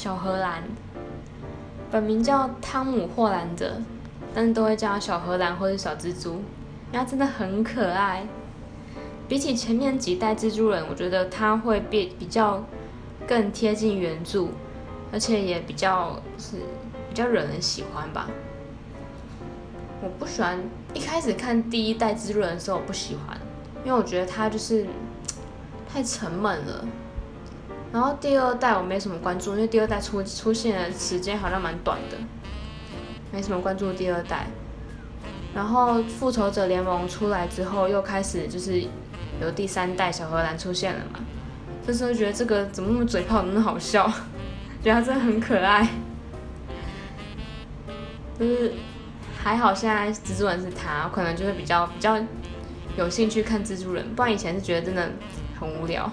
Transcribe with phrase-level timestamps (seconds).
[0.00, 0.62] 小荷兰，
[1.90, 3.82] 本名叫汤姆·霍兰德，
[4.34, 6.36] 但是都会叫小荷兰或者小蜘蛛，
[6.90, 8.26] 因为他真的很可爱。
[9.28, 12.64] 比起前面几代蜘蛛人，我觉得他会变比较
[13.28, 14.46] 更贴近原著，
[15.12, 16.56] 而且也比较是
[17.10, 18.26] 比较惹人喜欢吧。
[20.00, 20.58] 我不喜欢
[20.94, 23.38] 一开始看第一代蜘蛛人的时候，我不喜欢，
[23.84, 24.86] 因为我觉得他就是
[25.92, 26.86] 太沉闷了。
[27.92, 32.16] 然后第二代我没什么关注，因为第二代出出现的时间好像蛮短的，
[33.32, 34.46] 没什么关注第二代。
[35.54, 38.84] 然后复仇者联盟出来之后，又开始就是。
[39.40, 41.20] 有第三代小荷兰出现了嘛？
[41.86, 44.06] 这时候觉得这个怎么那么嘴炮，那么好笑，
[44.84, 45.88] 觉得他真的很可爱。
[48.38, 48.74] 就是
[49.42, 52.18] 还好现在蜘蛛人是他，可能就会比较比较
[52.98, 55.10] 有兴趣看蜘蛛人，不然以前是觉得真的
[55.58, 56.12] 很无聊。